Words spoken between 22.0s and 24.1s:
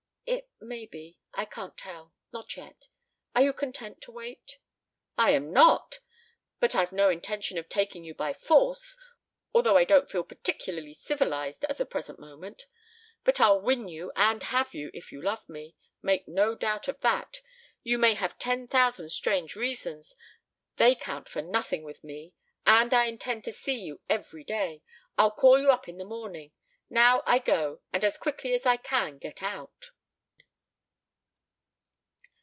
me. And I intend to see you